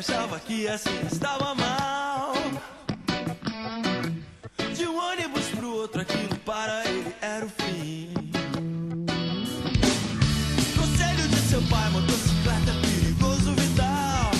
achava 0.00 0.40
que 0.40 0.66
assim 0.66 0.98
estava 1.12 1.54
mal. 1.54 2.32
De 4.74 4.86
um 4.86 4.96
ônibus 4.96 5.46
pro 5.50 5.74
outro, 5.74 6.00
aquilo 6.00 6.36
para 6.36 6.88
ele 6.88 7.14
era 7.20 7.44
o 7.44 7.48
fim. 7.50 8.14
Conselho 10.74 11.28
de 11.28 11.36
seu 11.50 11.60
pai, 11.68 11.90
motocicleta 11.90 12.72
perigoso, 12.80 13.52
vital. 13.52 14.30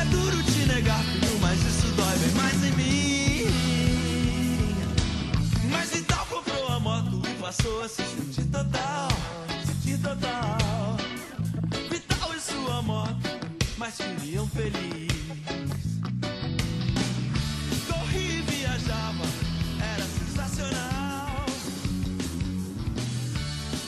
É 0.00 0.04
duro 0.06 0.42
te 0.42 0.66
negar, 0.66 1.04
filho, 1.04 1.38
mas 1.40 1.60
isso 1.60 1.86
dói 1.94 2.18
bem 2.18 2.30
mais 2.34 2.64
em 2.64 2.72
mim. 2.72 3.46
Mas 5.70 5.90
Vital 5.90 6.26
comprou 6.28 6.66
a 6.66 6.80
moto 6.80 7.22
e 7.30 7.34
passou 7.40 7.82
a 7.82 7.88
se 7.88 8.02
feliz. 14.54 15.10
Corria 17.88 18.38
e 18.38 18.42
viajava, 18.42 19.24
era 19.82 20.04
sensacional. 20.04 21.44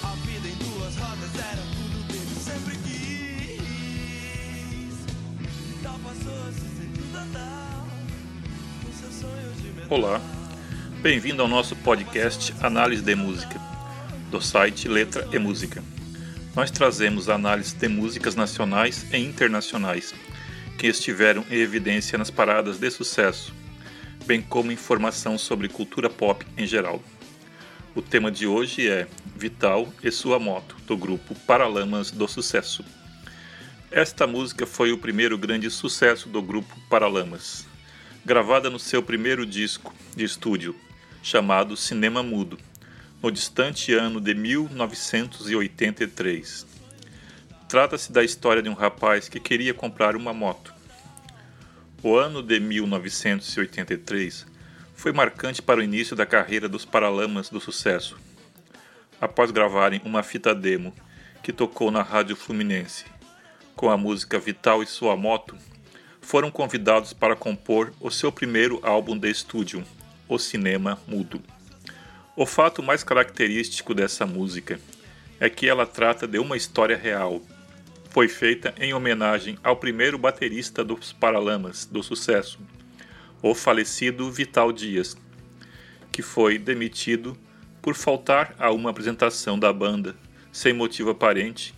A 0.02 0.14
vida 0.26 0.48
em 0.48 0.56
duas 0.64 0.96
rodas 0.96 1.34
era 1.36 1.62
tudo 1.76 2.06
que 2.08 2.16
ele 2.16 2.36
sempre 2.40 2.76
quis. 2.78 3.46
Vital 5.68 6.00
passou 6.02 6.48
a 6.48 6.52
se 6.52 6.68
sentir 6.76 7.06
total, 7.12 7.86
com 8.82 8.92
seus 8.92 9.14
sonhos 9.14 9.56
de 9.62 9.68
metal. 9.68 9.98
Olá, 9.98 10.20
bem-vindo 11.00 11.42
ao 11.42 11.48
nosso 11.48 11.76
podcast 11.76 12.52
Análise 12.60 13.02
de 13.02 13.14
Música, 13.14 13.60
do 14.32 14.40
site 14.40 14.88
Letra 14.88 15.28
e 15.32 15.38
Música. 15.38 15.80
Nós 16.56 16.72
trazemos 16.72 17.28
análises 17.28 17.72
de 17.74 17.86
músicas 17.86 18.34
nacionais 18.34 19.06
e 19.12 19.18
internacionais 19.18 20.12
que 20.76 20.86
estiveram 20.86 21.44
em 21.50 21.56
evidência 21.56 22.18
nas 22.18 22.30
paradas 22.30 22.78
de 22.78 22.90
sucesso, 22.90 23.54
bem 24.26 24.42
como 24.42 24.70
informação 24.70 25.38
sobre 25.38 25.68
cultura 25.68 26.10
pop 26.10 26.46
em 26.56 26.66
geral. 26.66 27.02
O 27.94 28.02
tema 28.02 28.30
de 28.30 28.46
hoje 28.46 28.86
é 28.88 29.08
Vital 29.34 29.90
e 30.02 30.10
sua 30.10 30.38
moto, 30.38 30.76
do 30.86 30.94
grupo 30.96 31.34
Paralamas 31.46 32.10
do 32.10 32.28
Sucesso. 32.28 32.84
Esta 33.90 34.26
música 34.26 34.66
foi 34.66 34.92
o 34.92 34.98
primeiro 34.98 35.38
grande 35.38 35.70
sucesso 35.70 36.28
do 36.28 36.42
grupo 36.42 36.76
Paralamas, 36.90 37.64
gravada 38.24 38.68
no 38.68 38.78
seu 38.78 39.02
primeiro 39.02 39.46
disco 39.46 39.94
de 40.14 40.24
estúdio, 40.24 40.76
chamado 41.22 41.74
Cinema 41.76 42.22
Mudo, 42.22 42.58
no 43.22 43.30
distante 43.30 43.94
ano 43.94 44.20
de 44.20 44.34
1983. 44.34 46.66
Trata-se 47.68 48.12
da 48.12 48.22
história 48.22 48.62
de 48.62 48.68
um 48.68 48.74
rapaz 48.74 49.28
que 49.28 49.40
queria 49.40 49.74
comprar 49.74 50.14
uma 50.14 50.32
moto. 50.32 50.72
O 52.00 52.14
ano 52.14 52.40
de 52.40 52.60
1983 52.60 54.46
foi 54.94 55.12
marcante 55.12 55.60
para 55.60 55.80
o 55.80 55.82
início 55.82 56.14
da 56.14 56.24
carreira 56.24 56.68
dos 56.68 56.84
Paralamas 56.84 57.48
do 57.48 57.60
Sucesso. 57.60 58.16
Após 59.20 59.50
gravarem 59.50 60.00
uma 60.04 60.22
fita 60.22 60.54
demo 60.54 60.94
que 61.42 61.52
tocou 61.52 61.90
na 61.90 62.02
Rádio 62.02 62.36
Fluminense, 62.36 63.04
com 63.74 63.90
a 63.90 63.96
música 63.96 64.38
Vital 64.38 64.80
e 64.82 64.86
Sua 64.86 65.16
Moto, 65.16 65.56
foram 66.20 66.52
convidados 66.52 67.12
para 67.12 67.34
compor 67.34 67.92
o 68.00 68.12
seu 68.12 68.30
primeiro 68.30 68.78
álbum 68.84 69.18
de 69.18 69.28
estúdio, 69.28 69.84
O 70.28 70.38
Cinema 70.38 71.00
Mudo. 71.06 71.42
O 72.36 72.46
fato 72.46 72.80
mais 72.80 73.02
característico 73.02 73.92
dessa 73.92 74.24
música 74.24 74.78
é 75.40 75.50
que 75.50 75.68
ela 75.68 75.84
trata 75.84 76.28
de 76.28 76.38
uma 76.38 76.56
história 76.56 76.96
real. 76.96 77.42
Foi 78.16 78.28
feita 78.28 78.74
em 78.80 78.94
homenagem 78.94 79.58
ao 79.62 79.76
primeiro 79.76 80.16
baterista 80.16 80.82
dos 80.82 81.12
Paralamas 81.12 81.84
do 81.84 82.02
sucesso, 82.02 82.58
o 83.42 83.54
falecido 83.54 84.32
Vital 84.32 84.72
Dias, 84.72 85.18
que 86.10 86.22
foi 86.22 86.56
demitido 86.56 87.36
por 87.82 87.94
faltar 87.94 88.54
a 88.58 88.70
uma 88.70 88.88
apresentação 88.88 89.58
da 89.58 89.70
banda 89.70 90.16
sem 90.50 90.72
motivo 90.72 91.10
aparente 91.10 91.74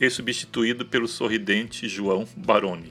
e 0.00 0.08
substituído 0.08 0.86
pelo 0.86 1.06
sorridente 1.06 1.86
João 1.86 2.26
Baroni. 2.34 2.90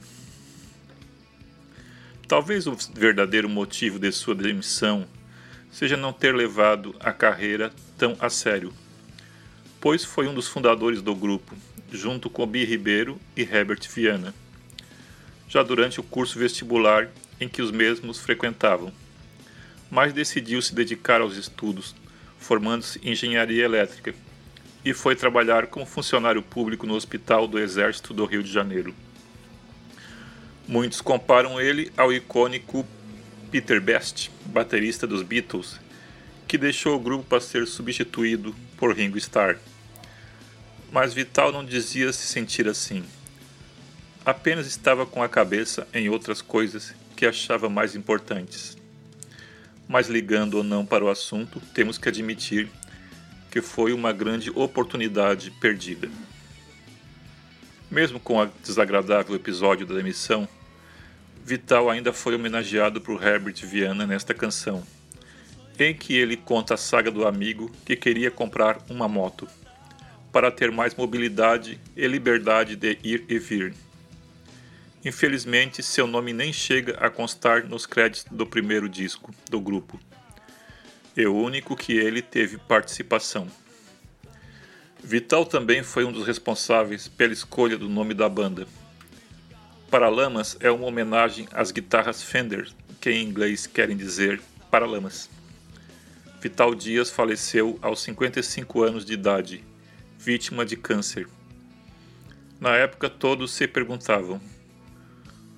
Talvez 2.28 2.64
o 2.68 2.76
verdadeiro 2.94 3.48
motivo 3.48 3.98
de 3.98 4.12
sua 4.12 4.36
demissão 4.36 5.04
seja 5.68 5.96
não 5.96 6.12
ter 6.12 6.32
levado 6.32 6.94
a 7.00 7.12
carreira 7.12 7.72
tão 7.98 8.16
a 8.20 8.30
sério, 8.30 8.72
pois 9.80 10.04
foi 10.04 10.28
um 10.28 10.34
dos 10.34 10.46
fundadores 10.46 11.02
do 11.02 11.12
grupo, 11.12 11.56
junto 11.96 12.28
com 12.28 12.46
Bi 12.46 12.64
Ribeiro 12.64 13.20
e 13.36 13.42
Herbert 13.42 13.80
Viana, 13.88 14.34
já 15.48 15.62
durante 15.62 16.00
o 16.00 16.02
curso 16.02 16.38
vestibular 16.38 17.08
em 17.40 17.48
que 17.48 17.62
os 17.62 17.70
mesmos 17.70 18.18
frequentavam. 18.18 18.92
Mas 19.90 20.12
decidiu 20.12 20.60
se 20.60 20.74
dedicar 20.74 21.20
aos 21.20 21.36
estudos, 21.36 21.94
formando-se 22.38 22.98
em 23.02 23.12
engenharia 23.12 23.64
elétrica, 23.64 24.14
e 24.84 24.92
foi 24.92 25.16
trabalhar 25.16 25.68
como 25.68 25.86
funcionário 25.86 26.42
público 26.42 26.86
no 26.86 26.94
Hospital 26.94 27.46
do 27.46 27.58
Exército 27.58 28.12
do 28.12 28.24
Rio 28.24 28.42
de 28.42 28.52
Janeiro. 28.52 28.94
Muitos 30.66 31.00
comparam 31.00 31.60
ele 31.60 31.92
ao 31.96 32.12
icônico 32.12 32.86
Peter 33.50 33.80
Best, 33.80 34.30
baterista 34.46 35.06
dos 35.06 35.22
Beatles, 35.22 35.78
que 36.48 36.58
deixou 36.58 36.96
o 36.96 37.00
grupo 37.00 37.24
para 37.24 37.40
ser 37.40 37.66
substituído 37.66 38.54
por 38.76 38.94
Ringo 38.94 39.16
Starr. 39.16 39.58
Mas 40.94 41.12
Vital 41.12 41.50
não 41.50 41.64
dizia 41.64 42.12
se 42.12 42.24
sentir 42.24 42.68
assim. 42.68 43.02
Apenas 44.24 44.68
estava 44.68 45.04
com 45.04 45.24
a 45.24 45.28
cabeça 45.28 45.88
em 45.92 46.08
outras 46.08 46.40
coisas 46.40 46.94
que 47.16 47.26
achava 47.26 47.68
mais 47.68 47.96
importantes. 47.96 48.76
Mas 49.88 50.08
ligando 50.08 50.54
ou 50.54 50.62
não 50.62 50.86
para 50.86 51.04
o 51.04 51.10
assunto, 51.10 51.60
temos 51.74 51.98
que 51.98 52.08
admitir 52.08 52.68
que 53.50 53.60
foi 53.60 53.92
uma 53.92 54.12
grande 54.12 54.50
oportunidade 54.50 55.50
perdida. 55.50 56.08
Mesmo 57.90 58.20
com 58.20 58.38
o 58.38 58.48
desagradável 58.62 59.34
episódio 59.34 59.84
da 59.84 59.96
demissão, 59.96 60.48
Vital 61.44 61.90
ainda 61.90 62.12
foi 62.12 62.36
homenageado 62.36 63.00
por 63.00 63.20
Herbert 63.20 63.66
Viana 63.66 64.06
nesta 64.06 64.32
canção, 64.32 64.86
em 65.76 65.92
que 65.92 66.14
ele 66.14 66.36
conta 66.36 66.74
a 66.74 66.76
saga 66.76 67.10
do 67.10 67.26
amigo 67.26 67.68
que 67.84 67.96
queria 67.96 68.30
comprar 68.30 68.78
uma 68.88 69.08
moto, 69.08 69.48
para 70.34 70.50
ter 70.50 70.72
mais 70.72 70.96
mobilidade 70.96 71.80
e 71.96 72.08
liberdade 72.08 72.74
de 72.74 72.98
ir 73.04 73.24
e 73.28 73.38
vir. 73.38 73.72
Infelizmente, 75.04 75.80
seu 75.80 76.08
nome 76.08 76.32
nem 76.32 76.52
chega 76.52 76.96
a 76.98 77.08
constar 77.08 77.64
nos 77.68 77.86
créditos 77.86 78.26
do 78.32 78.44
primeiro 78.44 78.88
disco 78.88 79.32
do 79.48 79.60
grupo, 79.60 80.00
e 81.16 81.24
o 81.24 81.36
único 81.36 81.76
que 81.76 81.92
ele 81.92 82.20
teve 82.20 82.58
participação. 82.58 83.46
Vital 85.04 85.46
também 85.46 85.84
foi 85.84 86.04
um 86.04 86.10
dos 86.10 86.26
responsáveis 86.26 87.06
pela 87.06 87.32
escolha 87.32 87.78
do 87.78 87.88
nome 87.88 88.12
da 88.12 88.28
banda. 88.28 88.66
Paralamas 89.88 90.56
é 90.58 90.68
uma 90.68 90.86
homenagem 90.86 91.46
às 91.52 91.70
guitarras 91.70 92.24
Fender, 92.24 92.68
que 93.00 93.08
em 93.08 93.24
inglês 93.24 93.68
querem 93.68 93.96
dizer 93.96 94.42
paralamas. 94.68 95.30
Vital 96.40 96.74
Dias 96.74 97.08
faleceu 97.08 97.78
aos 97.80 98.02
55 98.02 98.82
anos 98.82 99.04
de 99.04 99.12
idade, 99.12 99.64
vítima 100.18 100.64
de 100.64 100.76
câncer. 100.76 101.28
Na 102.60 102.76
época 102.76 103.08
todos 103.10 103.52
se 103.52 103.66
perguntavam: 103.66 104.40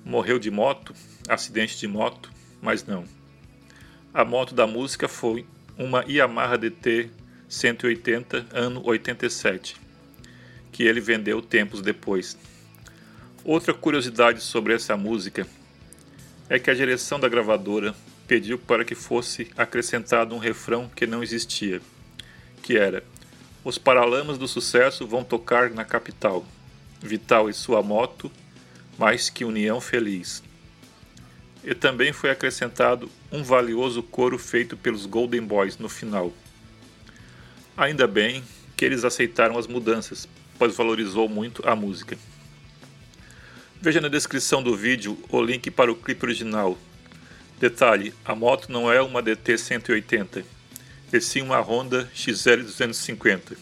morreu 0.03 0.39
de 0.39 0.51
moto, 0.51 0.93
acidente 1.27 1.77
de 1.77 1.87
moto, 1.87 2.31
mas 2.61 2.85
não. 2.85 3.05
A 4.13 4.25
moto 4.25 4.55
da 4.55 4.65
música 4.65 5.07
foi 5.07 5.45
uma 5.77 6.03
Yamaha 6.07 6.57
DT 6.57 7.09
180 7.47 8.47
ano 8.51 8.81
87, 8.83 9.77
que 10.71 10.83
ele 10.83 10.99
vendeu 10.99 11.41
tempos 11.41 11.81
depois. 11.81 12.37
Outra 13.43 13.73
curiosidade 13.73 14.41
sobre 14.41 14.73
essa 14.73 14.97
música 14.97 15.47
é 16.49 16.59
que 16.59 16.69
a 16.69 16.73
direção 16.73 17.19
da 17.19 17.29
gravadora 17.29 17.95
pediu 18.27 18.57
para 18.57 18.83
que 18.83 18.95
fosse 18.95 19.49
acrescentado 19.55 20.35
um 20.35 20.37
refrão 20.37 20.89
que 20.93 21.07
não 21.07 21.23
existia, 21.23 21.81
que 22.61 22.77
era: 22.77 23.03
Os 23.67 23.77
Paralamas 23.77 24.37
do 24.37 24.47
Sucesso 24.47 25.05
vão 25.05 25.25
tocar 25.25 25.69
na 25.71 25.83
capital. 25.83 26.45
Vital 27.01 27.49
e 27.49 27.53
sua 27.53 27.83
moto, 27.83 28.31
mais 28.97 29.29
que 29.29 29.43
união 29.43 29.81
feliz. 29.81 30.41
E 31.65 31.75
também 31.75 32.13
foi 32.13 32.29
acrescentado 32.29 33.11
um 33.29 33.43
valioso 33.43 34.01
coro 34.01 34.39
feito 34.39 34.77
pelos 34.77 35.05
Golden 35.05 35.41
Boys 35.41 35.77
no 35.77 35.89
final. 35.89 36.31
Ainda 37.75 38.07
bem 38.07 38.41
que 38.77 38.85
eles 38.85 39.03
aceitaram 39.03 39.57
as 39.57 39.67
mudanças, 39.67 40.29
pois 40.57 40.73
valorizou 40.73 41.27
muito 41.27 41.61
a 41.67 41.75
música. 41.75 42.17
Veja 43.81 43.99
na 43.99 44.07
descrição 44.07 44.63
do 44.63 44.77
vídeo 44.77 45.21
o 45.27 45.41
link 45.41 45.69
para 45.69 45.91
o 45.91 45.95
clipe 45.97 46.25
original. 46.25 46.77
Detalhe: 47.59 48.13
a 48.23 48.33
moto 48.33 48.71
não 48.71 48.89
é 48.89 49.01
uma 49.01 49.21
DT 49.21 49.57
180, 49.57 50.45
e 51.11 51.21
sim 51.21 51.41
uma 51.41 51.59
Honda 51.59 52.09
XL 52.13 52.63
250. 52.63 53.55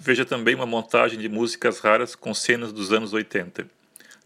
Veja 0.00 0.24
também 0.24 0.54
uma 0.54 0.66
montagem 0.66 1.18
de 1.18 1.28
músicas 1.28 1.80
raras 1.80 2.14
com 2.14 2.32
cenas 2.32 2.72
dos 2.72 2.92
anos 2.92 3.12
80. 3.12 3.66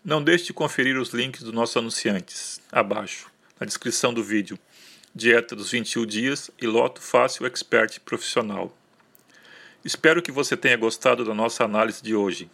Não 0.05 0.23
deixe 0.23 0.47
de 0.47 0.53
conferir 0.53 0.99
os 0.99 1.11
links 1.11 1.43
dos 1.43 1.53
nossos 1.53 1.77
anunciantes, 1.77 2.61
abaixo, 2.71 3.31
na 3.59 3.67
descrição 3.67 4.15
do 4.15 4.23
vídeo. 4.23 4.59
Dieta 5.15 5.57
dos 5.57 5.71
21 5.73 6.07
dias 6.07 6.51
e 6.61 6.67
Loto 6.67 7.01
Fácil 7.01 7.47
Expert 7.47 7.99
Profissional. 8.01 8.77
Espero 9.85 10.23
que 10.23 10.31
você 10.31 10.57
tenha 10.57 10.77
gostado 10.77 11.25
da 11.25 11.35
nossa 11.35 11.65
análise 11.65 12.03
de 12.03 12.15
hoje. 12.15 12.51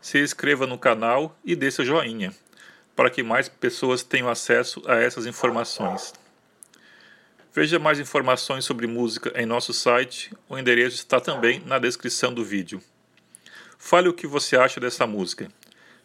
Se 0.00 0.22
inscreva 0.22 0.66
no 0.66 0.78
canal 0.78 1.36
e 1.44 1.56
dê 1.56 1.70
seu 1.70 1.84
joinha, 1.84 2.32
para 2.94 3.10
que 3.10 3.22
mais 3.22 3.48
pessoas 3.48 4.02
tenham 4.02 4.28
acesso 4.28 4.82
a 4.86 4.96
essas 4.96 5.26
informações. 5.26 6.12
Veja 7.56 7.78
mais 7.78 7.98
informações 7.98 8.66
sobre 8.66 8.86
música 8.86 9.32
em 9.34 9.46
nosso 9.46 9.72
site, 9.72 10.30
o 10.46 10.58
endereço 10.58 10.96
está 10.96 11.18
também 11.18 11.62
na 11.64 11.78
descrição 11.78 12.30
do 12.30 12.44
vídeo. 12.44 12.82
Fale 13.78 14.10
o 14.10 14.12
que 14.12 14.26
você 14.26 14.58
acha 14.58 14.78
dessa 14.78 15.06
música. 15.06 15.48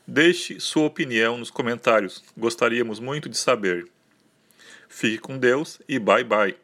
Deixe 0.07 0.61
sua 0.61 0.83
opinião 0.83 1.37
nos 1.37 1.51
comentários, 1.51 2.23
gostaríamos 2.37 3.01
muito 3.01 3.27
de 3.27 3.37
saber. 3.37 3.85
Fique 4.87 5.17
com 5.17 5.37
Deus 5.37 5.77
e 5.89 5.99
bye 5.99 6.23
bye. 6.23 6.55